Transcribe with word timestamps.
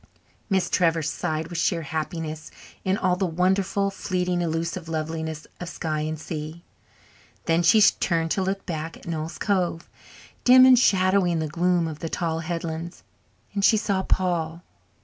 Miss 0.49 0.67
Trevor 0.67 1.03
sighed 1.03 1.49
with 1.49 1.59
sheer 1.59 1.83
happiness 1.83 2.49
in 2.83 2.97
all 2.97 3.15
the 3.15 3.27
wonderful, 3.27 3.91
fleeting, 3.91 4.41
elusive 4.41 4.89
loveliness 4.89 5.45
of 5.59 5.69
sky 5.69 5.99
and 5.99 6.19
sea. 6.19 6.63
Then 7.45 7.61
she 7.61 7.79
turned 7.83 8.31
to 8.31 8.41
look 8.41 8.65
back 8.65 8.97
at 8.97 9.05
Noel's 9.05 9.37
Cove, 9.37 9.87
dim 10.43 10.65
and 10.65 10.79
shadowy 10.79 11.31
in 11.31 11.37
the 11.37 11.47
gloom 11.47 11.87
of 11.87 11.99
the 11.99 12.09
tall 12.09 12.39
headlands, 12.39 13.03
and 13.53 13.63
she 13.63 13.77
saw 13.77 14.01
Paul. 14.01 14.63